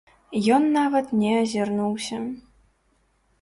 [0.55, 2.17] Ён нават не азірнуўся.